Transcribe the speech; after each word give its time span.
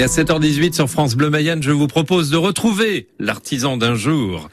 Et 0.00 0.02
à 0.02 0.06
7h18 0.06 0.72
sur 0.72 0.88
France 0.88 1.14
Bleu 1.14 1.28
Mayenne, 1.28 1.62
je 1.62 1.72
vous 1.72 1.86
propose 1.86 2.30
de 2.30 2.38
retrouver 2.38 3.08
l'artisan 3.18 3.76
d'un 3.76 3.94
jour. 3.94 4.48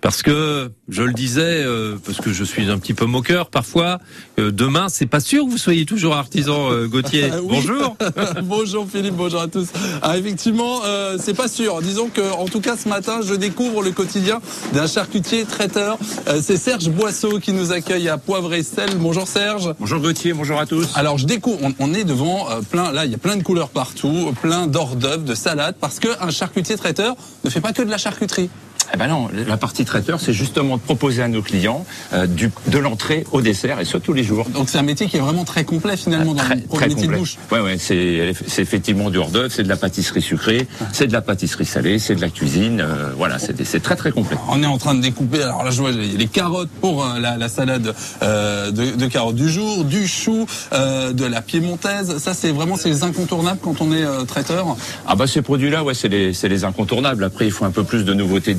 Parce 0.00 0.22
que, 0.22 0.70
je 0.88 1.02
le 1.02 1.12
disais, 1.12 1.42
euh, 1.42 1.96
parce 2.02 2.16
que 2.16 2.32
je 2.32 2.42
suis 2.42 2.70
un 2.70 2.78
petit 2.78 2.94
peu 2.94 3.04
moqueur 3.04 3.50
parfois, 3.50 3.98
euh, 4.38 4.50
demain, 4.50 4.88
c'est 4.88 5.04
pas 5.04 5.20
sûr 5.20 5.44
que 5.44 5.50
vous 5.50 5.58
soyez 5.58 5.84
toujours 5.84 6.14
artisan, 6.14 6.72
euh, 6.72 6.86
Gauthier. 6.86 7.28
Bonjour. 7.42 7.94
bonjour 8.44 8.88
Philippe, 8.90 9.16
bonjour 9.16 9.42
à 9.42 9.48
tous. 9.48 9.68
Ah, 10.00 10.16
effectivement, 10.16 10.80
euh, 10.86 11.18
c'est 11.20 11.34
pas 11.34 11.48
sûr. 11.48 11.82
Disons 11.82 12.08
que, 12.08 12.32
en 12.32 12.46
tout 12.46 12.62
cas, 12.62 12.78
ce 12.78 12.88
matin, 12.88 13.20
je 13.22 13.34
découvre 13.34 13.82
le 13.82 13.90
quotidien 13.90 14.40
d'un 14.72 14.86
charcutier 14.86 15.44
traiteur. 15.44 15.98
Euh, 16.28 16.40
c'est 16.42 16.56
Serge 16.56 16.88
Boisseau 16.88 17.38
qui 17.38 17.52
nous 17.52 17.72
accueille 17.72 18.08
à 18.08 18.18
Poivre 18.18 18.54
et 18.54 18.62
Sel. 18.62 18.96
Bonjour 18.96 19.28
Serge. 19.28 19.74
Bonjour 19.78 20.00
Gauthier, 20.00 20.32
bonjour 20.32 20.58
à 20.58 20.66
tous. 20.66 20.88
Alors 20.94 21.18
je 21.18 21.26
découvre, 21.26 21.58
on, 21.62 21.74
on 21.78 21.94
est 21.94 22.04
devant 22.04 22.50
euh, 22.50 22.60
plein, 22.60 22.92
là 22.92 23.04
il 23.04 23.10
y 23.10 23.14
a 23.14 23.18
plein 23.18 23.36
de 23.36 23.42
couleurs 23.42 23.68
partout, 23.68 24.32
plein 24.40 24.66
d'hors 24.94 24.96
d'œuvre, 24.96 25.24
de 25.24 25.34
salades, 25.34 25.76
parce 25.80 25.98
qu'un 25.98 26.30
charcutier 26.30 26.76
traiteur 26.76 27.16
ne 27.44 27.50
fait 27.50 27.60
pas 27.60 27.72
que 27.72 27.82
de 27.82 27.90
la 27.90 27.98
charcuterie. 27.98 28.50
Eh 28.94 28.96
ben 28.96 29.08
non, 29.08 29.28
la 29.46 29.56
partie 29.56 29.84
traiteur, 29.84 30.20
c'est 30.20 30.32
justement 30.32 30.76
de 30.76 30.82
proposer 30.82 31.22
à 31.22 31.28
nos 31.28 31.42
clients 31.42 31.84
euh, 32.12 32.26
du, 32.26 32.50
de 32.68 32.78
l'entrée 32.78 33.24
au 33.32 33.40
dessert 33.40 33.80
et 33.80 33.84
ça 33.84 33.98
tous 34.00 34.12
les 34.12 34.22
jours. 34.22 34.48
Donc 34.50 34.68
c'est 34.68 34.78
un 34.78 34.82
métier 34.82 35.06
qui 35.08 35.16
est 35.16 35.20
vraiment 35.20 35.44
très 35.44 35.64
complet 35.64 35.96
finalement 35.96 36.34
dans 36.34 36.42
très, 36.42 36.56
le 36.56 36.60
pour 36.62 36.78
très 36.78 36.86
le 36.88 36.94
métier 36.94 37.06
complet. 37.06 37.16
de 37.16 37.20
bouche. 37.20 37.36
Ouais, 37.50 37.60
ouais, 37.60 37.76
c'est 37.78 38.32
c'est 38.46 38.62
effectivement 38.62 39.10
du 39.10 39.18
hors 39.18 39.30
d'œuvre, 39.30 39.50
c'est 39.50 39.62
de 39.62 39.68
la 39.68 39.76
pâtisserie 39.76 40.22
sucrée, 40.22 40.66
c'est 40.92 41.06
de 41.06 41.12
la 41.12 41.20
pâtisserie 41.22 41.64
salée, 41.66 41.98
c'est 41.98 42.14
de 42.14 42.20
la 42.20 42.30
cuisine. 42.30 42.80
euh, 42.80 43.10
voilà, 43.16 43.38
c'est 43.38 43.62
c'est 43.64 43.80
très 43.80 43.96
très 43.96 44.12
complet. 44.12 44.36
On 44.48 44.62
est 44.62 44.66
en 44.66 44.78
train 44.78 44.94
de 44.94 45.00
découper, 45.00 45.42
alors 45.42 45.64
là 45.64 45.70
je 45.70 45.80
vois 45.80 45.90
les, 45.92 46.26
carottes 46.28 46.70
pour 46.80 47.04
euh, 47.04 47.18
la, 47.18 47.36
la 47.36 47.48
salade 47.48 47.94
euh, 48.22 48.70
de, 48.70 48.96
de 48.96 49.06
carottes 49.06 49.36
du 49.36 49.48
jour, 49.48 49.84
du 49.84 50.06
chou, 50.06 50.46
euh, 50.72 51.12
de 51.12 51.24
la 51.24 51.42
piémontaise. 51.42 52.18
Ça 52.18 52.34
c'est 52.34 52.50
vraiment 52.52 52.76
c'est 52.76 52.88
les 52.90 53.02
incontournables 53.02 53.60
quand 53.62 53.80
on 53.80 53.92
est 53.92 54.04
euh, 54.04 54.24
traiteur? 54.24 54.76
Ah 55.06 55.14
bah 55.16 55.26
ces 55.26 55.42
produits-là, 55.42 55.82
ouais, 55.84 55.94
c'est 55.94 56.08
les, 56.08 56.32
c'est 56.32 56.48
les 56.48 56.64
incontournables. 56.64 57.24
Après, 57.24 57.46
il 57.46 57.50
faut 57.52 57.64
un 57.64 57.70
peu 57.70 57.84
plus 57.84 58.04
de 58.04 58.14
nouveauté, 58.14 58.54
de 58.54 58.58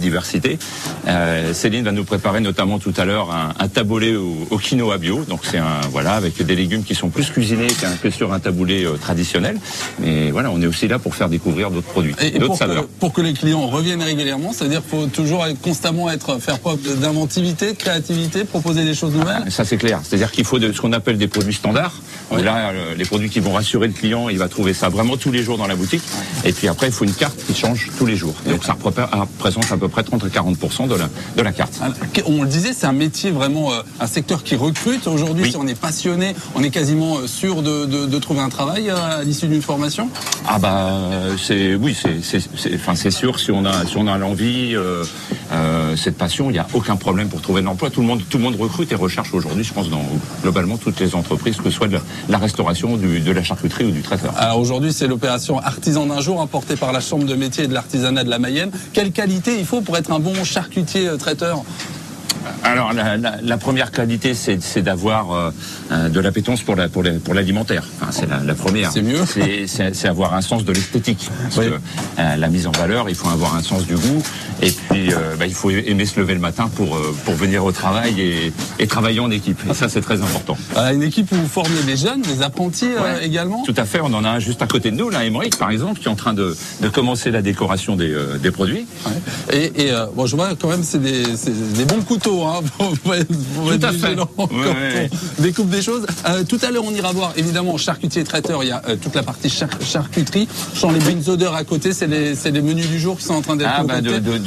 Euh, 1.08 1.54
Céline 1.54 1.84
va 1.84 1.92
nous 1.92 2.04
préparer 2.04 2.40
notamment 2.40 2.80
tout 2.80 2.94
à 2.98 3.06
l'heure 3.06 3.32
un, 3.32 3.54
un 3.60 3.68
taboulé 3.68 4.16
au, 4.16 4.48
au 4.50 4.58
quinoa 4.58 4.98
bio. 4.98 5.24
Donc 5.28 5.42
c'est 5.50 5.58
un 5.58 5.82
voilà 5.92 6.14
avec 6.14 6.42
des 6.42 6.56
légumes 6.56 6.84
qui 6.84 6.96
sont 6.96 7.10
plus 7.10 7.30
cuisinés 7.30 7.68
qu'un 7.68 7.96
que 7.96 8.10
sur 8.10 8.34
un 8.34 8.40
taboulé 8.40 8.86
euh, 8.86 8.98
traditionnel. 8.98 9.60
Mais 10.00 10.32
voilà, 10.32 10.52
on 10.52 10.62
est 10.62 10.68
aussi 10.68 10.88
là 10.88 11.00
pour 11.00 11.16
faire 11.16 11.30
découvrir 11.30 11.72
d'autres 11.72 11.88
produits, 11.88 12.16
Et, 12.22 12.28
et 12.28 12.32
d'autres 12.40 12.48
pour, 12.48 12.54
que, 12.54 12.60
saveurs. 12.60 12.88
pour 13.00 13.14
que 13.14 13.22
les 13.22 13.34
clients 13.34 13.68
reviennent 13.68 14.02
régulièrement, 14.04 14.54
c'est-à-dire 14.54 14.82
qu'il 14.82 15.00
faut 15.00 15.08
toujours 15.08 15.46
être, 15.46 15.60
constamment 15.62 16.10
être 16.10 16.40
faire 16.40 16.60
preuve 16.60 16.80
d'inventivité, 17.00 17.74
de 17.74 17.78
créativité, 17.78 18.44
proposer 18.44 18.84
des 18.86 18.94
choses 18.94 19.14
nouvelles. 19.14 19.52
Ça 19.52 19.66
c'est 19.66 19.78
clair. 19.78 20.00
C'est-à-dire 20.04 20.32
qu'il 20.32 20.46
faut 20.46 20.60
de, 20.60 20.72
ce 20.72 20.82
qu'on 20.82 20.94
appelle 20.94 21.18
des 21.18 21.28
produits 21.28 21.54
standards. 21.54 21.96
Oui. 22.32 22.44
Là, 22.44 22.72
euh, 22.72 22.96
les 22.96 23.06
produits 23.06 23.30
qui 23.30 23.40
vont 23.40 23.54
rassurer 23.54 23.88
le 23.88 23.94
client, 23.94 24.30
il 24.30 24.38
va 24.38 24.50
trouver 24.50 24.74
ça 24.74 24.90
vraiment 24.90 25.18
tous 25.18 25.32
les 25.32 25.44
jours 25.44 25.58
dans 25.58 25.68
la 25.68 25.76
boutique. 25.76 26.04
Et 26.44 26.52
puis 26.52 26.68
après, 26.68 26.88
il 26.88 26.94
faut 26.94 27.06
une 27.06 27.14
carte 27.14 27.38
qui 27.46 27.56
change 27.56 27.90
tous 27.98 28.06
les 28.06 28.16
jours. 28.16 28.36
Donc 28.46 28.64
ça 28.64 28.76
représente 28.82 29.72
à 29.72 29.78
peu 29.78 29.88
près 29.88 30.04
30 30.08 30.24
à 30.24 30.30
40 30.30 30.88
de 30.90 30.96
la 30.96 31.10
de 31.36 31.42
la 31.42 31.52
carte. 31.52 31.80
Alors, 31.82 31.96
On 32.28 32.42
le 32.44 32.48
disait, 32.48 32.74
c'est 32.74 32.88
un 32.88 32.94
métier 32.94 33.32
vraiment, 33.32 33.72
euh, 33.72 33.82
un 34.00 34.08
secteur 34.08 34.44
qui 34.44 34.56
recrute. 34.56 35.08
Aujourd'hui, 35.08 35.44
Oui. 35.46 35.52
si 35.52 35.58
on 35.58 35.68
est 35.68 35.80
passionné, 35.80 36.36
on 36.56 36.64
est 36.64 36.70
quasiment 36.70 37.18
euh, 37.18 37.28
sûr 37.28 37.62
de, 37.62 37.86
de, 37.86 38.06
de 38.06 38.20
trouver 38.20 38.40
un 38.40 38.50
travail 38.50 38.90
euh, 38.90 39.20
à 39.20 39.24
l'issue 39.24 39.48
d'une 39.48 39.62
formation? 39.62 40.10
Ah 40.48 40.60
bah 40.60 40.92
c'est 41.38 41.76
oui 41.76 41.96
c'est 42.00 42.40
enfin 42.76 42.96
c'est 42.96 43.12
sûr 43.12 43.40
si 43.40 43.52
on 43.52 43.66
a 43.66 43.86
si 43.86 43.98
on 43.98 44.08
a 44.08 44.18
l'envie 44.18 44.76
euh, 44.76 45.04
euh, 45.52 45.96
cette 45.98 46.18
passion 46.18 46.50
il 46.50 46.54
n'y 46.54 46.60
a 46.60 46.68
aucun 46.74 46.96
problème 46.96 47.28
pour 47.28 47.42
trouver 47.42 47.62
de 47.62 47.66
l'emploi 47.66 47.90
tout 47.90 48.02
le 48.02 48.08
monde 48.08 48.22
tout 48.30 48.38
le 48.38 48.44
monde 48.44 48.56
recrute 48.56 48.92
et 48.92 48.96
recherche 48.96 49.34
aujourd'hui 49.34 49.64
je 49.64 49.74
pense 49.74 49.90
dans 49.90 50.06
globalement 50.44 50.78
toutes 50.78 51.00
les 51.00 51.16
entreprises 51.16 51.58
que 51.58 51.66
ce 51.66 51.72
soit 51.72 51.88
de 51.88 51.94
la, 51.94 52.02
la 52.30 52.38
restauration 52.38 52.96
du, 52.98 53.20
de 53.20 53.32
la 53.32 53.44
charcuterie 53.44 53.86
ou 53.86 53.92
du 53.92 54.02
traiteur. 54.02 54.34
Alors 54.38 54.60
aujourd'hui, 54.60 54.94
c'est 54.94 55.08
l'opération 55.08 55.60
Artisan 55.60 56.06
d'un 56.06 56.22
jour, 56.22 56.42
importée 56.42 56.76
par 56.76 56.92
la 56.94 57.00
Chambre 57.02 57.26
de 57.26 57.36
métier 57.36 57.66
et 57.66 57.68
de 57.68 57.74
l'artisanat 57.74 58.24
de 58.24 58.30
la 58.30 58.40
Mayenne. 58.40 58.72
Quelle 58.94 59.12
qualité 59.12 59.58
il 59.60 59.66
faut 59.66 59.82
pour 59.82 59.97
être 59.98 60.12
un 60.12 60.20
bon 60.20 60.44
charcutier 60.44 61.08
euh, 61.08 61.18
traiteur 61.18 61.64
Alors 62.64 62.94
la, 62.94 63.18
la, 63.18 63.36
la 63.42 63.58
première 63.58 63.92
qualité 63.92 64.34
c'est 64.34 64.82
d'avoir 64.82 65.32
euh, 65.32 65.52
euh, 65.92 66.10
de 66.10 66.20
l'appétence 66.20 66.62
pour 66.62 66.76
la 66.76 66.88
pour 66.90 67.04
la- 67.04 67.20
pour 67.20 67.34
l'alimentaire. 67.34 67.84
Enfin, 68.00 68.12
c'est 68.12 68.28
la, 68.30 68.56
première. 68.56 68.92
C'est 68.92 69.02
mieux. 69.02 69.24
C'est 69.26 70.08
avoir 70.08 70.34
un 70.34 70.42
sens 70.42 70.64
de 70.64 70.72
l'esthétique. 70.72 71.30
Oui. 71.58 71.66
euh, 72.20 72.36
la 72.36 72.48
mise 72.48 72.66
en 72.68 72.72
valeur, 72.72 73.10
il 73.10 73.16
faut 73.16 73.30
avoir 73.30 73.56
un 73.56 73.64
sens 73.64 73.86
du 73.86 73.96
goût 73.96 74.24
et 74.62 74.72
puis 74.72 75.14
euh, 75.14 75.36
bah, 75.38 75.46
il 75.48 75.54
faut 75.54 75.70
aimer 75.70 76.06
se 76.06 76.20
lever 76.20 76.34
le 76.34 76.40
matin 76.40 76.70
pour 76.76 76.96
euh, 76.96 77.16
pour 77.26 77.36
venir 77.36 77.64
au 77.66 77.72
travail 77.72 78.20
et, 78.22 78.54
et 78.80 78.88
travailler 78.88 79.20
en 79.20 79.32
équipe. 79.32 79.60
Et 79.70 79.74
ça 79.74 79.90
c'est 79.90 80.02
très 80.02 80.22
important. 80.22 80.58
Euh, 80.78 80.92
Une 80.94 81.04
équipe 81.04 81.32
où 81.32 81.36
vous 81.36 81.48
formez 81.48 81.82
des 81.86 81.98
jeunes, 81.98 82.22
des 82.22 82.42
apprentis 82.42 82.86
euh, 82.86 82.98
Ouais. 83.20 83.26
également? 83.26 83.64
Tout 83.64 83.74
à 83.78 83.86
fait. 83.86 84.00
On 84.02 84.14
en 84.14 84.24
a 84.26 84.30
un 84.30 84.40
juste 84.40 84.62
à 84.62 84.68
côté 84.68 84.92
de 84.92 84.96
nous, 84.96 85.10
là, 85.10 85.24
Émeric 85.26 85.58
par 85.58 85.70
exemple, 85.72 86.00
qui 86.00 86.06
est 86.08 86.12
en 86.12 86.16
train 86.16 86.34
de, 86.34 86.56
de 86.82 86.90
commencer 86.90 87.32
la 87.32 87.42
décoration 87.42 87.96
des, 87.96 88.12
euh, 88.12 88.38
des 88.38 88.52
produits. 88.52 88.86
Ouais. 89.06 89.56
Et, 89.58 89.86
et 89.88 89.92
euh, 89.92 90.06
bon, 90.16 90.26
je 90.26 90.36
vois 90.36 90.50
quand 90.60 90.70
même 90.70 90.84
c'est 90.84 91.02
des, 91.02 91.24
c'est 91.36 91.74
des 91.74 91.86
bons 91.86 92.02
couteaux 92.02 92.44
hein, 92.46 92.62
pour, 92.78 92.98
pour 93.00 93.14
être, 93.16 93.28
pour 93.56 93.70
Tout 93.72 93.86
à 93.86 93.92
fait. 93.92 94.16
quand 94.16 94.52
Ouais, 94.52 95.10
on 95.40 95.42
découpe 95.44 95.70
des 95.70 95.82
choses. 95.82 96.06
Euh, 96.28 96.44
tout 96.44 96.60
à 96.64 96.72
l'heure, 96.72 96.84
on 96.86 96.92
ira 96.94 97.12
voir 97.12 97.34
évidemment 97.38 97.78
charcutier 97.78 98.24
traiteur. 98.24 98.64
Il 98.64 98.70
y 98.70 98.72
a 98.72 98.82
euh, 98.90 98.96
toute 98.96 99.16
la 99.16 99.24
partie 99.24 99.50
char- 99.50 99.70
charcuterie. 99.82 100.48
Je 100.74 100.80
sens 100.80 100.94
les 100.94 101.00
bonnes 101.00 101.24
odeurs 101.30 101.56
à 101.56 101.64
côté. 101.64 101.94
C'est 101.94 102.08
les, 102.08 102.36
c'est 102.36 102.52
les 102.52 102.62
menus 102.62 102.88
du 102.90 103.00
jour 103.00 103.18
qui 103.18 103.24
sont 103.24 103.34
en 103.36 103.42
train 103.42 103.56
d'être 103.56 103.70
Ah 103.72 103.84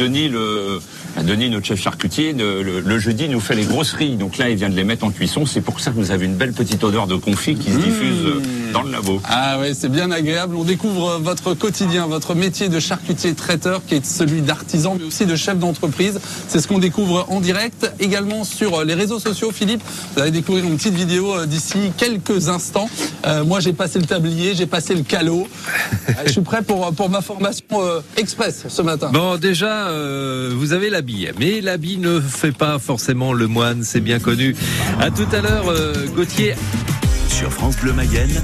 Denis, 0.00 0.30
le, 0.30 0.80
bah, 1.14 1.22
Denis, 1.22 1.50
notre 1.50 1.66
chef 1.66 1.80
charcutier, 1.80 2.32
le, 2.32 2.98
jeudi 2.98 3.28
nous 3.28 3.40
fait 3.40 3.54
les 3.54 3.64
grosseries. 3.64 4.16
Donc 4.16 4.38
là, 4.38 4.48
il 4.48 4.56
vient 4.56 4.70
de 4.70 4.74
les 4.74 4.84
mettre 4.84 5.04
en 5.04 5.10
cuisson. 5.10 5.44
C'est 5.44 5.60
pour 5.60 5.78
ça 5.78 5.90
que 5.90 5.96
vous 5.96 6.10
avez 6.10 6.24
une 6.24 6.36
belle 6.36 6.54
petite 6.54 6.82
odeur 6.82 7.06
de 7.06 7.16
confit 7.16 7.54
qui 7.54 7.70
se 7.70 7.76
diffuse 7.76 8.24
euh, 8.24 8.42
dans 8.72 8.82
le 8.82 8.90
labo. 8.90 9.20
Ah 9.24 9.58
ouais, 9.58 9.74
c'est 9.74 9.88
bien 9.88 10.10
agréable. 10.10 10.54
On 10.56 10.64
découvre 10.64 11.10
euh, 11.10 11.18
votre 11.18 11.54
quotidien, 11.54 12.06
votre 12.06 12.34
métier 12.34 12.68
de 12.68 12.80
charcutier 12.80 13.34
traiteur 13.34 13.82
qui 13.86 13.96
est 13.96 14.04
celui 14.04 14.42
d'artisan 14.42 14.96
mais 14.98 15.06
aussi 15.06 15.26
de 15.26 15.36
chef 15.36 15.58
d'entreprise. 15.58 16.20
C'est 16.48 16.60
ce 16.60 16.68
qu'on 16.68 16.78
découvre 16.78 17.26
en 17.28 17.40
direct 17.40 17.90
également 18.00 18.44
sur 18.44 18.80
euh, 18.80 18.84
les 18.84 18.94
réseaux 18.94 19.18
sociaux. 19.18 19.50
Philippe, 19.52 19.82
vous 20.14 20.22
allez 20.22 20.30
découvrir 20.30 20.64
une 20.64 20.76
petite 20.76 20.94
vidéo 20.94 21.34
euh, 21.34 21.46
d'ici 21.46 21.92
quelques 21.96 22.48
instants. 22.48 22.88
Euh, 23.26 23.44
moi, 23.44 23.60
j'ai 23.60 23.72
passé 23.72 23.98
le 23.98 24.06
tablier, 24.06 24.54
j'ai 24.54 24.66
passé 24.66 24.94
le 24.94 25.02
calot. 25.02 25.48
Je 26.26 26.32
suis 26.32 26.40
prêt 26.40 26.62
pour, 26.62 26.92
pour 26.92 27.10
ma 27.10 27.20
formation 27.20 27.64
euh, 27.72 28.00
express 28.16 28.64
ce 28.68 28.82
matin. 28.82 29.10
Bon, 29.12 29.36
déjà, 29.36 29.88
euh, 29.88 30.52
vous 30.54 30.72
avez 30.72 30.90
l'habit, 30.90 31.28
mais 31.38 31.60
l'habit 31.60 31.98
ne 31.98 32.20
fait 32.20 32.52
pas 32.52 32.78
forcément 32.78 33.32
le 33.32 33.46
moine, 33.46 33.82
c'est 33.82 34.00
bien 34.00 34.18
connu. 34.18 34.54
À 35.00 35.10
tout 35.10 35.26
à 35.32 35.40
l'heure, 35.40 35.72
Gauthier. 36.14 36.54
Sur 37.40 37.50
France 37.50 37.76
Bleu 37.78 37.94
Mayenne, 37.94 38.42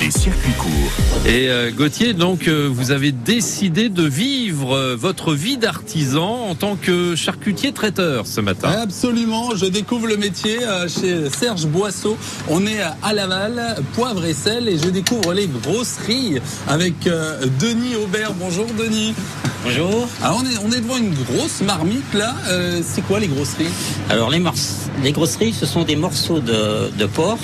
les 0.00 0.10
circuits 0.10 0.52
courts. 0.58 1.28
Et 1.28 1.48
euh, 1.48 1.70
Gauthier, 1.70 2.12
donc, 2.12 2.48
euh, 2.48 2.68
vous 2.68 2.90
avez 2.90 3.12
décidé 3.12 3.88
de 3.88 4.02
vivre 4.02 4.74
euh, 4.74 4.96
votre 4.96 5.32
vie 5.32 5.58
d'artisan 5.58 6.48
en 6.48 6.56
tant 6.56 6.74
que 6.74 7.14
charcutier 7.14 7.70
traiteur 7.70 8.26
ce 8.26 8.40
matin. 8.40 8.68
Absolument, 8.82 9.54
je 9.54 9.66
découvre 9.66 10.08
le 10.08 10.16
métier 10.16 10.60
euh, 10.64 10.88
chez 10.88 11.30
Serge 11.30 11.66
Boisseau. 11.66 12.16
On 12.48 12.66
est 12.66 12.80
à 13.04 13.12
Laval, 13.12 13.76
poivre 13.94 14.24
et 14.24 14.34
sel, 14.34 14.68
et 14.68 14.76
je 14.76 14.88
découvre 14.88 15.32
les 15.32 15.46
grosseries 15.46 16.40
avec 16.66 17.06
euh, 17.06 17.46
Denis 17.60 17.94
Aubert. 17.94 18.34
Bonjour 18.34 18.66
Denis. 18.76 19.14
Bonjour. 19.62 20.08
Alors 20.20 20.42
on 20.42 20.46
est, 20.46 20.58
on 20.64 20.72
est 20.72 20.80
devant 20.80 20.96
une 20.96 21.14
grosse 21.14 21.60
marmite 21.60 22.12
là. 22.12 22.34
Euh, 22.48 22.80
c'est 22.84 23.02
quoi 23.02 23.20
les 23.20 23.28
grosseries? 23.28 23.70
Alors 24.10 24.30
les, 24.30 25.12
grosseries, 25.12 25.52
ce 25.52 25.64
sont 25.64 25.84
des 25.84 25.94
morceaux 25.94 26.40
de, 26.40 26.90
de 26.90 27.06
porc. 27.06 27.38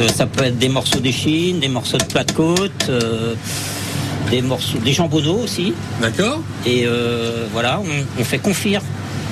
Euh, 0.00 0.08
ça 0.08 0.26
peut 0.26 0.44
être 0.44 0.58
des 0.58 0.68
morceaux 0.68 0.98
d'échine, 1.00 1.60
des 1.60 1.68
morceaux 1.68 1.96
de 1.98 2.04
plat 2.04 2.24
de 2.24 2.32
côte, 2.32 2.86
euh, 2.88 3.34
des 4.30 4.42
morceaux, 4.42 4.78
des 4.78 4.92
jambonneaux 4.92 5.38
aussi. 5.44 5.72
D'accord 6.02 6.40
Et 6.66 6.84
euh, 6.86 7.46
voilà, 7.52 7.80
on, 7.80 8.20
on 8.20 8.24
fait 8.24 8.38
confire 8.38 8.82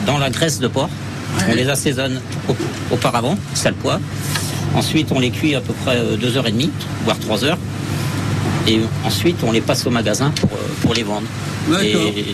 dans 0.06 0.18
la 0.18 0.30
graisse 0.30 0.58
de 0.60 0.68
porc. 0.68 0.88
On 1.50 1.54
les 1.54 1.68
assaisonne 1.68 2.20
au- 2.48 2.56
auparavant, 2.94 3.36
sale 3.54 3.74
poivre. 3.74 4.00
Ensuite, 4.74 5.08
on 5.12 5.18
les 5.20 5.30
cuit 5.30 5.54
à 5.54 5.60
peu 5.60 5.72
près 5.84 5.96
euh, 5.96 6.16
deux 6.16 6.36
heures 6.36 6.46
et 6.46 6.52
demie, 6.52 6.70
voire 7.04 7.18
trois 7.18 7.44
heures. 7.44 7.58
Et 8.66 8.80
ensuite, 9.04 9.36
on 9.46 9.52
les 9.52 9.60
passe 9.60 9.86
au 9.86 9.90
magasin 9.90 10.30
pour, 10.40 10.50
euh, 10.52 10.56
pour 10.80 10.94
les 10.94 11.02
vendre. 11.02 11.26
D'accord. 11.68 11.82
Et- 11.84 12.24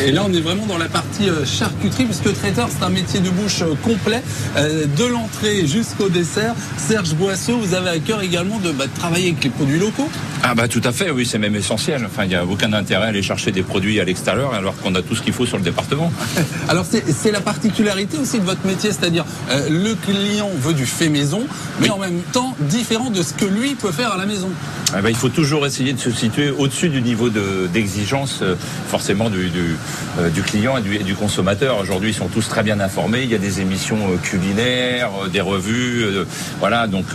Et, 0.00 0.08
et 0.08 0.12
là 0.12 0.22
on 0.26 0.32
est 0.32 0.40
vraiment 0.40 0.66
dans 0.66 0.78
la 0.78 0.86
partie 0.88 1.28
euh, 1.28 1.44
charcuterie 1.44 2.04
puisque 2.04 2.32
traiteur 2.34 2.68
c'est 2.70 2.84
un 2.84 2.88
métier 2.90 3.20
de 3.20 3.30
bouche 3.30 3.62
euh, 3.62 3.74
complet, 3.82 4.22
euh, 4.56 4.86
de 4.96 5.04
l'entrée 5.04 5.66
jusqu'au 5.66 6.08
dessert. 6.08 6.54
Serge 6.78 7.14
Boisseau, 7.14 7.58
vous 7.58 7.74
avez 7.74 7.90
à 7.90 7.98
cœur 7.98 8.22
également 8.22 8.58
de, 8.58 8.70
bah, 8.72 8.86
de 8.86 8.98
travailler 8.98 9.28
avec 9.30 9.44
les 9.44 9.50
produits 9.50 9.78
locaux. 9.78 10.08
Ah 10.42 10.54
bah 10.54 10.68
tout 10.68 10.82
à 10.84 10.92
fait, 10.92 11.10
oui, 11.10 11.26
c'est 11.26 11.38
même 11.38 11.56
essentiel. 11.56 12.02
Enfin, 12.06 12.24
il 12.24 12.28
n'y 12.28 12.34
a 12.36 12.44
aucun 12.44 12.72
intérêt 12.72 13.06
à 13.06 13.08
aller 13.08 13.22
chercher 13.22 13.50
des 13.52 13.62
produits 13.62 13.98
à 14.00 14.04
l'extérieur 14.04 14.54
alors 14.54 14.76
qu'on 14.76 14.94
a 14.94 15.02
tout 15.02 15.16
ce 15.16 15.22
qu'il 15.22 15.32
faut 15.32 15.46
sur 15.46 15.56
le 15.56 15.62
département. 15.64 16.12
Alors 16.68 16.84
c'est 16.86 17.32
la 17.32 17.40
particularité 17.40 18.16
aussi 18.18 18.38
de 18.38 18.44
votre 18.44 18.64
métier, 18.66 18.90
c'est-à-dire 18.92 19.24
euh, 19.50 19.68
le 19.68 19.94
client 19.94 20.50
veut 20.60 20.74
du 20.74 20.86
fait 20.86 21.08
maison, 21.08 21.42
mais 21.80 21.90
en 21.90 21.98
même 21.98 22.20
temps 22.32 22.54
différent 22.60 23.10
de 23.10 23.22
ce 23.22 23.32
que 23.32 23.44
lui 23.44 23.74
peut 23.74 23.90
faire 23.92 24.12
à 24.12 24.16
la 24.18 24.26
maison. 24.26 24.48
Ah 24.94 25.00
bah, 25.02 25.10
il 25.10 25.16
faut 25.16 25.28
toujours 25.30 25.66
essayer 25.66 25.92
de 25.92 25.98
se 25.98 26.10
situer 26.10 26.50
au-dessus 26.50 26.88
du 26.90 27.02
niveau 27.02 27.28
de- 27.28 27.66
d'exigence, 27.72 28.42
forcément 28.88 29.30
du, 29.30 29.48
du, 29.56 29.76
euh, 30.18 30.28
du 30.28 30.42
client 30.42 30.74
et 30.78 30.82
du, 30.82 30.92
et 31.00 31.04
du 31.10 31.14
consommateur. 31.14 31.78
Aujourd'hui, 31.84 32.10
ils 32.10 32.18
sont 32.22 32.28
tous 32.36 32.46
très 32.48 32.62
bien 32.62 32.78
informés. 32.80 33.22
Il 33.26 33.30
y 33.30 33.34
a 33.34 33.44
des 33.48 33.60
émissions 33.64 34.02
euh, 34.08 34.16
culinaires, 34.30 35.10
euh, 35.22 35.28
des 35.36 35.44
revues, 35.52 36.02
euh, 36.04 36.24
voilà. 36.60 36.86
Donc, 36.86 37.06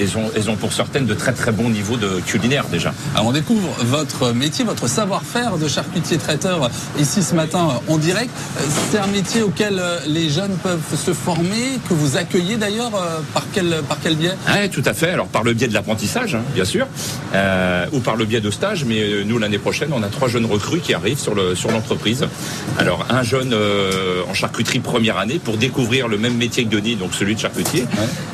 elles 0.00 0.14
ont, 0.20 0.28
elles 0.36 0.48
ont 0.52 0.56
pour 0.56 0.72
certaines 0.72 1.06
de 1.06 1.14
très 1.22 1.32
très 1.32 1.52
bons 1.52 1.70
niveaux 1.78 1.96
de 1.96 2.20
culinaire 2.30 2.66
déjà. 2.70 2.92
Alors 3.14 3.26
on 3.26 3.32
découvre 3.32 3.70
votre 3.96 4.32
métier, 4.32 4.64
votre 4.64 4.88
savoir-faire 4.88 5.52
de 5.58 5.68
charcutier 5.68 6.18
traiteur 6.18 6.70
ici 6.98 7.22
ce 7.22 7.34
matin 7.34 7.62
en 7.88 7.98
direct. 7.98 8.30
C'est 8.90 8.98
un 8.98 9.06
métier 9.18 9.42
auquel 9.42 9.80
les 10.06 10.28
jeunes 10.30 10.56
peuvent 10.62 10.90
se 11.06 11.12
former, 11.12 11.64
que 11.88 11.94
vous 11.94 12.16
accueillez 12.16 12.56
d'ailleurs 12.56 12.94
par 13.32 13.44
quel, 13.52 13.68
par 13.88 13.98
quel 14.02 14.16
biais? 14.16 14.36
Oui, 14.48 14.68
tout 14.70 14.82
à 14.84 14.94
fait. 14.94 15.10
Alors 15.10 15.26
par 15.26 15.42
le 15.42 15.52
biais 15.54 15.68
de 15.68 15.74
l'apprentissage, 15.74 16.34
hein, 16.34 16.42
bien 16.54 16.64
sûr, 16.64 16.86
euh, 17.34 17.86
ou 17.92 18.00
par 18.00 18.16
le 18.16 18.24
biais 18.24 18.40
de 18.40 18.50
stage. 18.50 18.84
Mais 18.84 19.00
nous, 19.24 19.38
l'année 19.38 19.58
prochaine, 19.58 19.90
on 19.92 20.02
a 20.02 20.08
trois 20.08 20.28
jeunes 20.28 20.46
recrues 20.46 20.80
qui 20.80 20.94
arrivent 20.94 21.22
sur 21.26 21.34
le 21.34 21.54
sur 21.54 21.63
l'entreprise. 21.72 22.24
Alors 22.78 23.06
un 23.10 23.22
jeune 23.22 23.52
euh, 23.52 24.22
en 24.28 24.34
charcuterie 24.34 24.80
première 24.80 25.18
année 25.18 25.38
pour 25.38 25.56
découvrir 25.56 26.08
le 26.08 26.18
même 26.18 26.36
métier 26.36 26.64
que 26.64 26.70
Denis, 26.70 26.96
donc 26.96 27.14
celui 27.14 27.34
de 27.34 27.40
charcutier. 27.40 27.86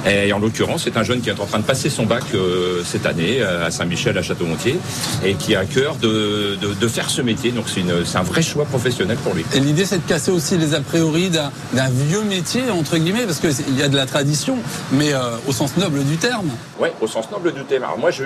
Et 0.08 0.32
en 0.32 0.38
l'occurrence, 0.38 0.82
c'est 0.84 0.96
un 0.96 1.02
jeune 1.02 1.20
qui 1.20 1.28
est 1.30 1.40
en 1.40 1.46
train 1.46 1.58
de 1.58 1.64
passer 1.64 1.90
son 1.90 2.06
bac 2.06 2.22
euh, 2.34 2.82
cette 2.84 3.06
année 3.06 3.38
euh, 3.40 3.66
à 3.66 3.70
Saint-Michel, 3.70 4.16
à 4.18 4.22
Château-Montier, 4.22 4.78
et 5.24 5.34
qui 5.34 5.54
a 5.54 5.60
à 5.60 5.64
cœur 5.66 5.96
de, 5.96 6.56
de, 6.60 6.72
de 6.74 6.88
faire 6.88 7.10
ce 7.10 7.20
métier. 7.22 7.50
Donc 7.50 7.66
c'est 7.68 7.80
une- 7.80 8.04
c'est 8.04 8.16
un 8.18 8.22
vrai 8.22 8.42
choix 8.42 8.64
professionnel 8.64 9.16
pour 9.18 9.34
lui. 9.34 9.44
Et 9.54 9.60
l'idée, 9.60 9.84
c'est 9.84 9.98
de 9.98 10.08
casser 10.08 10.30
aussi 10.30 10.56
les 10.56 10.74
a 10.74 10.80
priori 10.80 11.28
d'un 11.30 11.50
vieux 11.90 12.22
métier, 12.22 12.62
entre 12.70 12.96
guillemets, 12.96 13.26
parce 13.26 13.40
qu'il 13.40 13.76
y 13.76 13.82
a 13.82 13.88
de 13.88 13.96
la 13.96 14.06
tradition, 14.06 14.56
mais 14.92 15.12
euh, 15.12 15.18
au 15.46 15.52
sens 15.52 15.76
noble 15.76 16.02
du 16.04 16.16
terme. 16.16 16.48
Ouais, 16.78 16.92
au 17.00 17.06
sens 17.06 17.30
noble 17.30 17.52
du 17.52 17.62
terme. 17.64 17.84
Alors 17.84 17.98
moi, 17.98 18.10
je, 18.10 18.24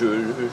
je, 0.00 0.06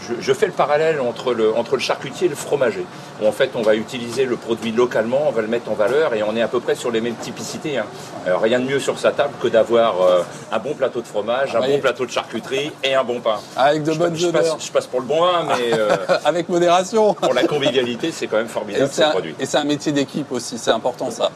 je, 0.08 0.14
je 0.22 0.34
fais 0.34 0.46
le 0.48 0.52
parallèle 0.52 1.00
entre 1.00 1.34
le, 1.34 1.56
entre 1.56 1.76
le 1.76 1.82
charcutier 1.82 2.28
et 2.28 2.30
le 2.30 2.36
fromager. 2.36 2.86
Où 3.22 3.28
en 3.28 3.32
fait, 3.32 3.52
on 3.56 3.62
va 3.62 3.76
utiliser 3.76 4.26
le 4.26 4.36
produit 4.36 4.72
localement, 4.72 5.22
on 5.28 5.32
va 5.32 5.42
le 5.42 5.48
mettre 5.48 5.72
en 5.72 5.74
valeur 5.74 6.14
et 6.14 6.24
on 6.24 6.36
est 6.36 6.42
à 6.42 6.48
peu 6.48 6.60
près 6.60 6.76
sur 6.76 6.92
les 6.92 7.02
mêmes 7.02 7.16
typicités. 7.16 7.78
hein. 7.78 7.86
Alors, 8.26 8.42
rien 8.42 8.60
de 8.60 8.66
mieux 8.66 8.80
sur 8.80 9.00
sa 9.00 9.12
table 9.12 9.34
que 9.42 9.48
d'avoir 9.48 10.02
euh, 10.02 10.22
un 10.52 10.60
bon 10.60 10.74
plateau 10.74 11.02
de 11.02 11.08
fromage, 11.08 11.56
un 11.56 11.62
Oui. 11.62 11.68
bon 11.74 11.80
plateau 11.80 12.06
de 12.06 12.12
charcuterie 12.12 12.72
et 12.84 12.94
un 12.94 13.04
bon 13.04 13.20
pain. 13.22 13.38
Avec 13.56 13.84
de 13.84 13.94
Je- 13.94 13.98
bonnes 14.00 14.14
passe, 14.14 14.24
odeurs. 14.26 14.58
je 14.60 14.72
passe 14.72 14.88
pour 14.88 15.00
le 15.00 15.06
bon 15.06 15.22
vin, 15.22 15.46
mais 15.58 15.74
euh, 15.78 15.96
Avec 16.26 16.50
modération. 16.50 17.14
pour 17.14 17.34
la 17.34 17.44
convivialité, 17.44 18.12
c'est 18.12 18.28
quand 18.28 18.38
même 18.38 18.48
formidable 18.48 18.90
ce 18.92 19.02
un, 19.02 19.10
produit. 19.10 19.36
et 19.40 19.46
c'est 19.46 19.58
un 19.58 19.64
métier 19.64 19.92
d'équipe 19.92 20.32
aussi, 20.32 20.58
c'est 20.58 20.72
important 20.72 21.10
ça. 21.12 21.32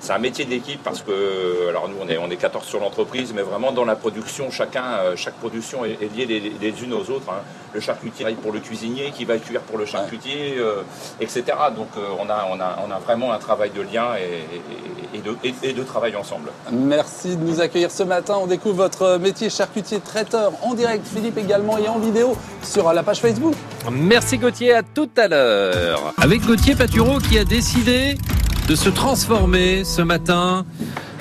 C'est 0.00 0.12
un 0.12 0.18
métier 0.18 0.44
d'équipe 0.44 0.82
parce 0.82 1.02
que, 1.02 1.68
alors 1.68 1.88
nous 1.88 1.96
on 2.02 2.08
est, 2.08 2.18
on 2.18 2.30
est 2.30 2.36
14 2.36 2.64
sur 2.66 2.80
l'entreprise, 2.80 3.32
mais 3.34 3.42
vraiment 3.42 3.72
dans 3.72 3.84
la 3.84 3.96
production, 3.96 4.50
chacun, 4.50 4.84
euh, 5.00 5.16
chaque 5.16 5.34
production 5.34 5.84
est, 5.84 5.98
est 6.02 6.14
liée 6.14 6.26
les, 6.26 6.52
les 6.60 6.82
unes 6.82 6.92
aux 6.92 7.10
autres. 7.10 7.30
hein. 7.30 7.42
Le 7.72 7.80
charcutier 7.80 8.26
pour 8.40 8.52
le 8.52 8.60
cuisinier, 8.60 9.10
qui 9.16 9.24
va 9.24 9.36
cuire 9.38 9.60
pour 9.62 9.78
le 9.78 9.84
charcutier, 9.86 10.54
euh, 10.58 10.82
etc. 11.20 11.42
Donc 11.76 11.88
euh, 11.96 12.02
on, 12.20 12.30
a, 12.30 12.46
on, 12.52 12.60
a, 12.60 12.78
on 12.86 12.90
a 12.92 12.98
vraiment 13.00 13.32
un 13.32 13.38
travail 13.38 13.70
de 13.70 13.80
lien 13.82 14.14
et, 14.16 14.22
et- 14.56 15.18
et 15.18 15.20
de, 15.20 15.36
et- 15.44 15.54
et 15.62 15.72
de 15.72 15.82
travail 15.84 16.14
ensemble. 16.16 16.50
Merci 16.72 17.36
de 17.36 17.44
nous 17.44 17.60
accueillir 17.60 17.90
ce 17.90 18.02
matin. 18.02 18.34
On 18.40 18.46
découvre 18.46 18.74
votre 18.76 19.16
métier 19.18 19.48
charcutier 19.50 20.00
traiteur 20.00 20.52
en 20.62 20.74
direct, 20.74 21.06
Philippe 21.06 21.38
également, 21.38 21.78
et 21.78 21.88
en 21.88 21.98
vidéo 21.98 22.36
sur 22.62 22.92
la 22.92 23.02
page 23.04 23.20
Facebook. 23.20 23.54
Merci 23.90 24.38
Gauthier, 24.38 24.74
à 24.74 24.82
tout 24.82 25.10
à 25.16 25.28
l'heure. 25.28 26.12
Avec 26.20 26.42
Gauthier 26.44 26.74
Patureau 26.74 27.18
qui 27.18 27.38
a 27.38 27.44
décidé 27.44 28.16
de 28.66 28.74
se 28.74 28.88
transformer 28.88 29.84
ce 29.84 30.02
matin 30.02 30.64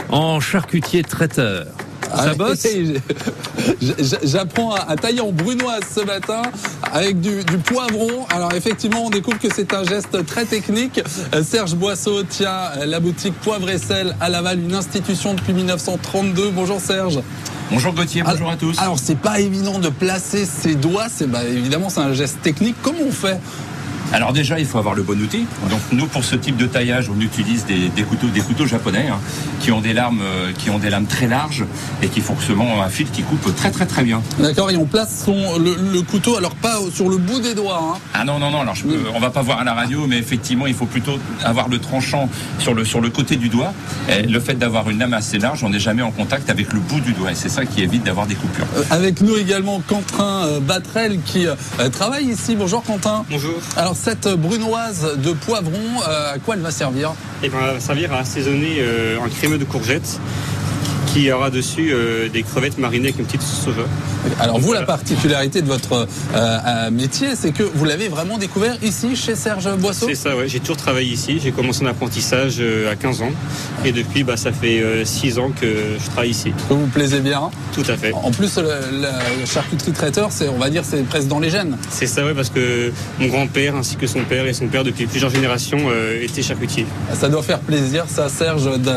en 0.10 0.40
charcutier 0.40 1.04
traiteur. 1.04 1.68
Ça 2.02 2.32
Ah, 2.32 2.34
bosse? 2.36 2.68
J'apprends 4.24 4.76
à, 4.76 4.96
tailler 4.96 5.22
en 5.22 5.32
brunoise 5.32 5.82
ce 5.96 6.02
matin 6.02 6.44
avec 6.92 7.20
du, 7.20 7.44
du 7.44 7.58
poivron. 7.58 8.26
Alors 8.30 8.54
effectivement, 8.54 9.06
on 9.06 9.10
découvre 9.10 9.40
que 9.40 9.48
c'est 9.54 9.74
un 9.74 9.84
geste 9.84 10.26
très 10.26 10.46
technique. 10.46 11.02
Euh, 11.34 11.44
Serge 11.44 11.76
Boisseau 11.76 12.24
tient 12.24 12.70
euh, 12.78 12.86
la 12.86 13.00
boutique 13.00 13.34
Poivre 13.42 13.70
et 13.70 13.80
Sel 13.80 14.16
à 14.22 14.30
Laval, 14.30 14.60
une 14.60 14.76
institution 14.76 15.34
depuis 15.34 15.54
1932. 15.54 16.52
Bonjour 16.52 16.80
Serge. 16.80 17.20
Bonjour 17.72 17.94
Gauthier, 17.94 18.22
bonjour 18.22 18.42
alors, 18.42 18.52
à 18.52 18.58
tous. 18.58 18.80
Alors 18.80 19.00
c'est 19.00 19.18
pas 19.18 19.40
évident 19.40 19.80
de 19.80 19.90
placer 19.90 20.46
ses 20.46 20.76
doigts. 20.76 21.08
C'est 21.10 21.28
bah, 21.28 21.44
évidemment 21.44 21.90
c'est 21.90 22.02
un 22.02 22.14
geste 22.14 22.42
technique. 22.42 22.76
Comment 22.84 23.00
on 23.08 23.12
fait 23.12 23.40
Alors 24.14 24.32
déjà, 24.32 24.60
il 24.60 24.66
faut 24.68 24.78
avoir 24.78 24.94
le 24.94 25.02
bon 25.04 25.20
outil. 25.20 25.46
Donc 25.70 25.80
nous, 25.92 26.06
pour 26.06 26.24
ce 26.24 26.36
type 26.36 26.56
de 26.56 26.68
taillage, 26.68 27.10
on 27.10 27.20
utilise 27.20 27.66
des, 27.66 27.90
des 27.90 28.04
couteaux, 28.04 28.28
des 28.28 28.42
couteaux 28.42 28.68
japonais 28.68 29.08
hein, 29.12 29.18
qui 29.60 29.72
ont 29.72 29.82
des 29.82 29.94
lames, 29.94 30.20
euh, 30.22 30.52
qui 30.58 30.70
ont 30.70 30.78
des 30.78 30.92
lames 30.92 31.08
très 31.08 31.28
larges 31.28 31.66
et 32.04 32.08
qui 32.08 32.22
forcément 32.22 32.66
ont 32.78 32.82
un 32.82 32.90
fil 32.90 33.10
qui 33.10 33.24
coupe 33.24 33.54
très 33.56 33.72
très 33.72 33.88
très 33.88 34.04
bien. 34.04 34.22
D'accord 34.40 34.70
Et 34.70 34.78
on 34.78 34.86
place 34.86 35.24
son, 35.26 35.58
le, 35.58 35.76
le 35.92 36.02
couteau, 36.04 36.38
alors 36.38 36.54
pas 36.56 36.78
sur 36.94 37.10
le 37.10 37.18
bout 37.18 37.40
des 37.40 37.56
doigts. 37.56 37.80
hein. 37.96 37.98
Ah 38.14 38.24
non 38.24 38.38
non 38.38 38.52
non, 38.52 38.62
alors 38.62 38.76
je 38.76 38.84
peux- 38.84 39.04
on 39.16 39.20
va 39.20 39.32
pas 39.32 39.42
voir 39.42 39.60
à 39.60 39.64
la 39.64 39.74
radio, 39.74 40.06
mais 40.08 40.18
effectivement, 40.20 40.68
il 40.68 40.76
faut 40.76 40.86
plutôt 40.86 41.18
avoir 41.44 41.68
le 41.68 41.80
tranchant 41.80 42.30
sur 42.60 42.74
le 42.76 42.86
sur 42.86 43.02
le 43.02 43.10
côté 43.10 43.36
du 43.36 43.50
doigt. 43.50 43.74
Et 44.10 44.22
le 44.28 44.40
fait 44.40 44.56
d'avoir 44.56 44.90
une 44.92 45.00
lame 45.00 45.14
assez 45.14 45.40
large, 45.40 45.64
on 45.64 45.70
n'est 45.70 45.80
jamais 45.80 46.04
en 46.04 46.12
contact 46.12 46.50
avec 46.52 46.72
le 46.72 46.80
bout 46.80 47.00
du 47.00 47.14
doigt. 47.14 47.32
Et 47.32 47.36
c'est 47.36 47.50
ça 47.50 47.66
qui 47.66 47.82
évite 47.82 48.04
d'avoir 48.04 48.28
des 48.28 48.36
coupures. 48.36 48.68
Euh, 48.78 48.84
Avec 48.92 49.22
nous 49.22 49.36
également 49.38 49.82
Quentin 49.88 50.46
euh, 50.46 50.60
Batrel 50.60 51.20
qui 51.26 51.48
euh, 51.48 51.56
travaille 51.92 52.26
ici. 52.30 52.56
Bonjour 52.56 52.84
Quentin. 52.84 53.26
Bonjour. 53.30 53.54
Alors 53.76 53.96
cette 54.04 54.28
brunoise 54.28 55.18
de 55.18 55.32
poivron, 55.32 55.80
euh, 56.06 56.34
à 56.34 56.38
quoi 56.38 56.56
elle 56.56 56.62
va 56.62 56.72
servir 56.72 57.14
Et 57.42 57.48
ben, 57.48 57.58
elle 57.62 57.76
va 57.76 57.80
servir 57.80 58.12
à 58.12 58.18
assaisonner 58.18 58.80
euh, 58.80 59.18
un 59.24 59.30
crémeux 59.30 59.58
de 59.58 59.64
courgettes 59.64 60.20
qui 61.14 61.32
aura 61.32 61.52
dessus 61.52 61.92
euh, 61.94 62.28
des 62.28 62.42
crevettes 62.42 62.80
marinées 62.80 63.10
avec 63.10 63.20
une 63.20 63.26
petite 63.26 63.44
sauce 63.44 63.66
soja. 63.66 63.88
Alors 64.40 64.60
vous, 64.60 64.74
la 64.74 64.82
particularité 64.82 65.62
de 65.62 65.68
votre 65.68 65.94
euh, 65.94 66.06
euh, 66.36 66.90
métier, 66.90 67.36
c'est 67.36 67.52
que 67.52 67.62
vous 67.62 67.86
l'avez 67.86 68.08
vraiment 68.08 68.40
découvert 68.40 68.76
ici 68.84 69.16
chez 69.16 69.36
Serge 69.36 69.70
Boisseau? 69.78 70.08
C'est 70.08 70.16
ça, 70.16 70.36
ouais. 70.36 70.48
J'ai 70.48 70.60
toujours 70.60 70.78
travaillé 70.78 71.12
ici. 71.12 71.40
J'ai 71.40 71.52
commencé 71.52 71.84
en 71.84 71.88
apprentissage 71.88 72.62
à 72.90 72.96
15 72.96 73.22
ans. 73.22 73.32
Et 73.86 73.92
depuis, 73.92 74.24
bah, 74.24 74.38
ça 74.38 74.52
fait 74.52 75.06
6 75.06 75.38
ans 75.38 75.52
que 75.52 75.68
je 76.00 76.10
travaille 76.10 76.32
ici. 76.32 76.52
Que 76.68 76.74
vous 76.74 76.88
plaisez 76.88 77.20
bien? 77.20 77.52
Tout 77.74 77.84
à 77.88 77.96
fait. 77.96 78.12
En 78.14 78.32
plus, 78.32 78.58
le, 78.58 78.64
le 78.64 79.46
charcuterie 79.46 79.92
traiteur, 79.92 80.32
c'est, 80.32 80.50
on 80.50 80.58
va 80.58 80.70
dire, 80.72 80.84
c'est 80.84 81.04
presque 81.04 81.28
dans 81.28 81.40
les 81.40 81.52
gènes. 81.52 81.78
C'est 81.92 82.08
ça, 82.08 82.26
ouais, 82.26 82.34
parce 82.34 82.50
que 82.50 82.92
mon 83.20 83.28
grand-père, 83.28 83.76
ainsi 83.76 83.98
que 83.98 84.08
son 84.08 84.24
père 84.24 84.48
et 84.48 84.54
son 84.54 84.68
père, 84.68 84.84
depuis 84.84 85.06
plusieurs 85.06 85.30
générations, 85.30 85.80
euh, 85.92 86.24
étaient 86.24 86.42
charcutiers. 86.42 86.88
Ça 87.14 87.30
doit 87.30 87.44
faire 87.44 87.60
plaisir, 87.60 88.06
ça, 88.08 88.30
Serge, 88.30 88.66
de, 88.66 88.94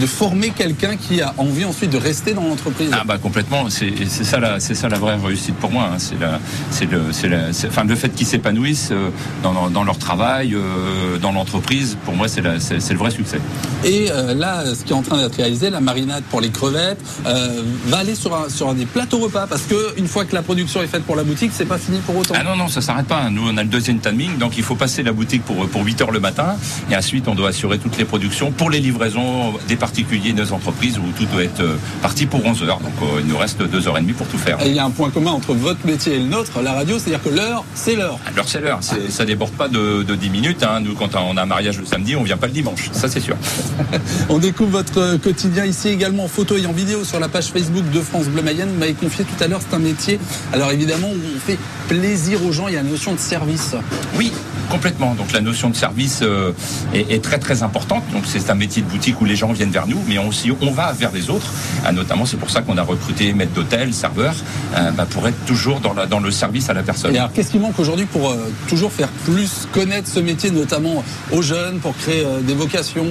de 0.00 0.06
former 0.06 0.50
quelqu'un 0.50 0.96
qui 0.96 1.23
a 1.24 1.34
envie 1.38 1.64
ensuite 1.64 1.90
de 1.90 1.96
rester 1.96 2.34
dans 2.34 2.44
l'entreprise. 2.44 2.90
Ah 2.92 3.02
bah 3.06 3.18
complètement, 3.18 3.68
c'est 3.70 3.92
ça 4.08 4.38
la 4.38 4.60
c'est 4.60 4.74
ça 4.74 4.88
la 4.88 4.98
vraie 4.98 5.16
réussite 5.16 5.56
pour 5.56 5.70
moi. 5.70 5.88
hein. 5.92 5.98
C'est 5.98 6.18
la 6.20 6.38
c'est 6.70 6.90
le 6.90 7.00
c'est 7.12 7.28
la- 7.28 7.48
enfin 7.66 7.84
le 7.84 7.94
fait 7.96 8.10
qu'ils 8.10 8.26
s'épanouissent 8.26 8.90
euh, 8.92 9.10
dans, 9.42 9.52
dans, 9.52 9.70
dans 9.70 9.84
leur 9.84 9.98
travail, 9.98 10.54
euh, 10.54 11.18
dans 11.18 11.32
l'entreprise. 11.32 11.96
Pour 12.04 12.14
moi, 12.14 12.28
c'est 12.28 12.42
c'est 12.60 12.92
le 12.92 12.98
vrai 12.98 13.10
succès. 13.10 13.40
Et 13.84 14.10
euh, 14.10 14.34
là, 14.34 14.64
ce 14.74 14.84
qui 14.84 14.92
est 14.92 14.96
en 14.96 15.02
train 15.02 15.18
d'être 15.18 15.36
réalisé, 15.36 15.70
la 15.70 15.80
marinade 15.80 16.22
pour 16.30 16.40
les 16.40 16.50
crevettes, 16.50 17.00
euh, 17.26 17.62
va 17.86 17.98
aller 17.98 18.14
sur, 18.14 18.34
un, 18.34 18.48
sur 18.48 18.68
un 18.68 18.74
des 18.74 18.86
plateaux 18.86 19.18
repas. 19.18 19.46
Parce 19.46 19.62
que 19.62 19.98
une 19.98 20.06
fois 20.08 20.24
que 20.24 20.34
la 20.34 20.42
production 20.42 20.82
est 20.82 20.86
faite 20.86 21.04
pour 21.04 21.16
la 21.16 21.24
boutique, 21.24 21.50
c'est 21.54 21.64
pas 21.66 21.78
fini 21.78 21.98
pour 22.06 22.16
autant. 22.16 22.34
Ah 22.38 22.44
non 22.44 22.56
non, 22.56 22.68
ça 22.68 22.80
s'arrête 22.80 23.06
pas. 23.06 23.30
Nous 23.30 23.42
on 23.46 23.56
a 23.56 23.62
le 23.62 23.68
deuxième 23.68 23.98
timing, 23.98 24.38
donc 24.38 24.56
il 24.56 24.62
faut 24.62 24.74
passer 24.76 25.02
la 25.02 25.12
boutique 25.12 25.42
pour 25.44 25.66
pour 25.68 25.84
8 25.84 26.02
heures 26.02 26.10
le 26.12 26.20
matin, 26.20 26.56
et 26.90 26.96
ensuite 26.96 27.28
on 27.28 27.34
doit 27.34 27.48
assurer 27.50 27.78
toutes 27.78 27.96
les 27.98 28.04
productions 28.04 28.50
pour 28.52 28.70
les 28.70 28.80
livraisons 28.80 29.54
des 29.68 29.76
particuliers, 29.76 30.32
des 30.32 30.52
entreprises 30.52 30.98
où 30.98 31.06
tout 31.16 31.24
doit 31.26 31.42
être 31.44 31.60
euh, 31.60 31.76
parti 32.02 32.26
pour 32.26 32.44
11 32.44 32.62
heures. 32.64 32.78
Donc 32.80 32.92
euh, 33.02 33.20
il 33.20 33.26
nous 33.26 33.36
reste 33.38 33.62
2 33.62 33.88
heures 33.88 33.98
et 33.98 34.00
demie 34.00 34.12
pour 34.12 34.26
tout 34.26 34.38
faire. 34.38 34.60
Et 34.62 34.68
il 34.68 34.74
y 34.74 34.78
a 34.78 34.84
un 34.84 34.90
point 34.90 35.10
commun 35.10 35.30
entre 35.32 35.54
votre 35.54 35.84
métier 35.86 36.14
et 36.14 36.18
le 36.18 36.26
nôtre, 36.26 36.60
la 36.62 36.72
radio, 36.72 36.98
c'est-à-dire 36.98 37.22
que 37.22 37.28
l'heure, 37.30 37.64
c'est 37.74 37.94
l'heure. 37.96 38.18
Alors 38.26 38.48
c'est 38.48 38.60
l'heure, 38.60 38.78
C'est- 38.82 39.10
ça 39.10 39.24
déborde 39.24 39.52
pas 39.52 39.68
de, 39.68 40.02
de 40.02 40.14
10 40.14 40.30
minutes. 40.30 40.62
hein. 40.62 40.80
Nous, 40.80 40.94
quand 40.94 41.14
on 41.16 41.36
a 41.36 41.42
un 41.42 41.46
mariage 41.46 41.78
le 41.78 41.86
samedi, 41.86 42.16
on 42.16 42.22
vient 42.22 42.36
pas 42.36 42.46
le 42.46 42.52
dimanche, 42.52 42.90
ça 42.92 43.08
c'est 43.08 43.20
sûr. 43.20 43.36
On 44.28 44.38
découvre 44.38 44.70
votre 44.70 44.98
euh, 45.00 45.18
quotidien 45.18 45.64
ici 45.64 45.88
également 45.88 46.24
en 46.24 46.28
photo 46.28 46.56
et 46.56 46.66
en 46.66 46.72
vidéo 46.72 47.04
sur 47.04 47.20
la 47.20 47.28
page 47.28 47.46
Facebook 47.48 47.88
de 47.90 48.00
France 48.00 48.26
Bleu 48.26 48.42
Mayenne. 48.42 48.68
Vous 48.72 48.78
m'avez 48.78 48.94
confié 48.94 49.24
tout 49.24 49.42
à 49.42 49.46
l'heure, 49.48 49.60
c'est 49.68 49.74
un 49.74 49.78
métier, 49.78 50.18
alors 50.52 50.70
évidemment, 50.72 51.08
où 51.08 51.16
on 51.36 51.40
fait 51.40 51.58
plaisir 51.88 52.44
aux 52.44 52.52
gens, 52.52 52.68
il 52.68 52.74
y 52.74 52.76
a 52.76 52.82
la 52.82 52.88
notion 52.88 53.12
de 53.12 53.18
service. 53.18 53.74
Oui, 54.16 54.32
complètement. 54.68 55.14
Donc 55.14 55.32
la 55.32 55.40
notion 55.40 55.70
de 55.70 55.76
service 55.76 56.20
euh, 56.22 56.52
est, 56.92 57.22
très 57.22 57.38
très 57.38 57.62
importante. 57.62 58.02
Donc 58.12 58.24
c'est 58.26 58.50
un 58.50 58.54
métier 58.54 58.82
de 58.82 58.88
boutique 58.88 59.20
où 59.20 59.24
les 59.24 59.36
gens 59.36 59.52
viennent 59.52 59.70
vers 59.70 59.86
nous, 59.86 60.02
mais 60.06 60.18
aussi 60.18 60.50
on 60.60 60.70
va 60.70 60.92
vers 60.92 61.12
les 61.12 61.30
autres. 61.30 61.46
Ah, 61.84 61.92
notamment 61.92 62.26
c'est 62.26 62.36
pour 62.36 62.50
ça 62.50 62.62
qu'on 62.62 62.78
a 62.78 62.82
recruté 62.82 63.32
maître 63.32 63.52
d'hôtel, 63.52 63.94
serveur, 63.94 64.34
euh, 64.76 64.90
bah, 64.92 65.06
pour 65.08 65.26
être 65.28 65.44
toujours 65.46 65.80
dans, 65.80 66.20
le 66.20 66.30
service 66.30 66.70
à 66.70 66.74
la 66.74 66.82
personne. 66.82 67.14
Et 67.14 67.18
alors, 67.18 67.32
qu'est-ce 67.32 67.50
qui 67.50 67.58
manque 67.58 67.78
aujourd'hui 67.78 68.06
pour 68.06 68.34
toujours 68.68 68.92
faire 68.92 69.08
plus 69.08 69.68
connaître 69.72 70.08
ce 70.08 70.20
métier, 70.20 70.50
notamment 70.50 71.04
aux 71.32 71.42
jeunes, 71.42 71.78
pour 71.78 71.96
créer 71.96 72.24
des 72.42 72.54
vocations? 72.54 73.06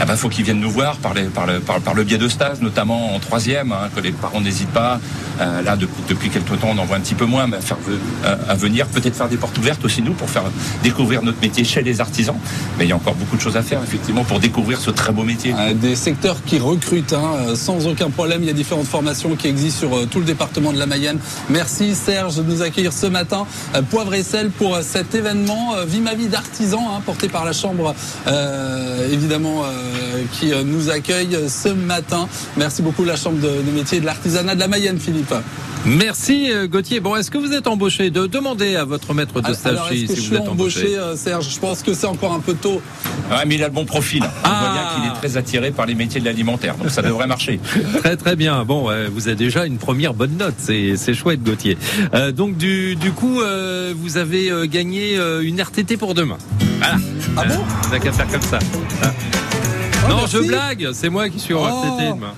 Ah 0.00 0.04
bah, 0.04 0.16
faut 0.16 0.28
qu'ils 0.28 0.44
viennent 0.44 0.60
nous 0.60 0.70
voir 0.70 0.96
par, 0.96 1.12
les- 1.14 1.24
par, 1.24 1.46
le, 1.46 1.60
par, 1.60 1.80
par 1.80 1.94
le 1.94 2.04
biais 2.04 2.18
de 2.18 2.28
stages, 2.28 2.60
notamment 2.60 3.14
en 3.14 3.18
troisième, 3.18 3.72
hein, 3.72 3.88
que 3.94 4.00
les 4.00 4.12
parents 4.12 4.40
n'hésitent 4.40 4.68
pas. 4.72 5.00
Euh, 5.40 5.62
là, 5.62 5.76
depuis, 5.76 6.02
depuis 6.08 6.30
quelques 6.30 6.58
temps, 6.60 6.68
on 6.74 6.78
en 6.78 6.84
voit 6.84 6.96
un 6.96 7.00
petit 7.00 7.14
peu 7.16 7.24
moins, 7.26 7.46
mais 7.46 7.56
à, 7.56 7.60
faire, 7.60 7.76
à, 8.24 8.52
à 8.52 8.54
venir, 8.54 8.86
peut-être 8.86 9.16
faire 9.16 9.28
des 9.28 9.36
portes 9.36 9.56
ouvertes 9.58 9.84
aussi, 9.84 10.02
nous, 10.02 10.12
pour 10.12 10.30
faire 10.30 10.44
découvrir 10.82 11.22
notre 11.22 11.40
métier 11.40 11.64
chez 11.64 11.82
les 11.82 12.00
artisans. 12.00 12.36
Mais 12.78 12.84
il 12.84 12.88
y 12.88 12.92
a 12.92 12.96
encore 12.96 13.14
beaucoup 13.14 13.36
de 13.36 13.40
choses 13.40 13.56
à 13.56 13.62
faire, 13.62 13.82
effectivement, 13.82 14.24
pour 14.24 14.38
découvrir 14.40 14.80
ce 14.80 14.90
très 14.90 15.12
beau 15.12 15.24
métier. 15.24 15.54
Euh, 15.58 15.74
Des 15.74 15.96
secteurs 15.96 16.36
qui 16.44 16.58
recrutent 16.58 17.12
hein, 17.12 17.30
euh, 17.48 17.56
sans 17.56 17.86
aucun 17.86 18.10
problème. 18.10 18.42
Il 18.42 18.46
y 18.46 18.50
a 18.50 18.54
différentes 18.54 18.86
formations 18.86 19.34
qui 19.36 19.48
existent 19.48 19.80
sur 19.88 19.96
euh, 19.96 20.06
tout 20.06 20.18
le 20.20 20.24
département 20.24 20.72
de 20.72 20.78
la 20.78 20.86
Mayenne. 20.86 21.18
Merci 21.50 21.94
Serge 21.94 22.36
de 22.36 22.42
nous 22.42 22.62
accueillir 22.62 22.92
ce 22.92 23.06
matin. 23.06 23.46
Euh, 23.74 23.82
Poivre 23.82 24.14
et 24.14 24.22
sel 24.22 24.50
pour 24.50 24.76
euh, 24.76 24.82
cet 24.82 25.14
événement 25.14 25.74
euh, 25.76 25.84
Vie 25.84 26.00
ma 26.00 26.14
vie 26.14 26.28
d'artisan 26.28 26.80
hein, 26.94 27.00
porté 27.04 27.28
par 27.28 27.44
la 27.44 27.52
Chambre 27.52 27.94
euh, 28.26 29.12
évidemment 29.12 29.62
euh, 29.64 29.87
qui 30.32 30.52
euh, 30.52 30.62
nous 30.64 30.90
accueille 30.90 31.36
ce 31.48 31.68
matin. 31.68 32.28
Merci 32.56 32.82
beaucoup 32.82 33.04
la 33.04 33.16
Chambre 33.16 33.38
de, 33.40 33.62
de 33.62 33.70
métier 33.70 34.00
de 34.00 34.06
l'artisanat 34.06 34.54
de 34.54 34.60
la 34.60 34.68
Mayenne 34.68 34.98
Philippe. 34.98 35.34
Merci 35.86 36.50
euh, 36.52 36.66
Gauthier. 36.66 36.98
Bon, 37.00 37.14
est-ce 37.16 37.30
que 37.30 37.38
vous 37.38 37.52
êtes 37.52 37.66
embauché 37.68 38.10
de 38.10 38.26
demander 38.26 38.74
à 38.76 38.84
votre 38.84 39.14
maître 39.14 39.40
de 39.40 39.52
stage 39.54 39.72
Alors, 39.74 39.88
si, 39.88 40.06
je 40.06 40.12
vous 40.12 40.20
suis 40.20 40.34
êtes 40.34 40.48
embauché, 40.48 40.80
embauché 40.80 40.98
euh, 40.98 41.16
Serge? 41.16 41.48
Je 41.54 41.58
pense 41.60 41.82
que 41.82 41.94
c'est 41.94 42.06
encore 42.06 42.32
un 42.32 42.40
peu 42.40 42.54
tôt. 42.54 42.82
Ouais, 43.30 43.44
mais 43.46 43.54
il 43.54 43.62
a 43.62 43.68
le 43.68 43.72
bon 43.72 43.84
profil. 43.84 44.22
On 44.24 44.28
Ah. 44.44 44.58
voit 44.60 44.72
bien 44.72 44.82
qu'il 44.94 45.10
est 45.12 45.14
très 45.28 45.36
attiré 45.38 45.70
par 45.70 45.86
les 45.86 45.94
métiers 45.94 46.20
de 46.20 46.24
l'alimentaire, 46.24 46.76
donc 46.76 46.90
ça 46.90 47.00
devrait 47.02 47.26
marcher. 47.28 47.60
Très 47.98 48.16
très 48.16 48.34
bien. 48.36 48.64
Bon, 48.64 48.90
euh, 48.90 49.08
vous 49.12 49.28
avez 49.28 49.36
déjà 49.36 49.66
une 49.66 49.78
première 49.78 50.14
bonne 50.14 50.36
note. 50.36 50.54
C'est 50.58 50.96
c'est 50.96 51.14
chouette, 51.14 51.42
Gauthier. 51.44 51.78
Euh, 52.14 52.32
donc 52.32 52.56
du 52.56 52.96
du 52.96 53.12
coup, 53.12 53.40
euh, 53.40 53.94
vous 53.96 54.16
avez 54.16 54.50
euh, 54.50 54.66
gagné 54.66 55.16
euh, 55.16 55.42
une 55.42 55.60
RTT 55.60 55.96
pour 55.96 56.14
demain. 56.14 56.38
Voilà. 56.78 56.96
Ah 57.36 57.44
bon? 57.44 57.54
On 57.86 57.90
n'a 57.90 57.98
qu'à 58.00 58.12
faire 58.12 58.26
comme 58.28 58.42
ça. 58.42 58.58
Ah. 59.02 59.12
Non, 60.08 60.26
je 60.26 60.38
blague. 60.38 60.90
C'est 60.92 61.08
moi 61.08 61.28
qui 61.28 61.38
suis 61.38 61.54
en 61.54 61.62
Oh. 61.62 62.28